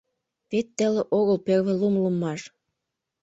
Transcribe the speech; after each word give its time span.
Вет 0.49 0.67
теле 0.77 1.01
огыл 1.17 1.37
первый 1.47 1.75
лум 1.81 1.95
луммаш. 2.03 2.41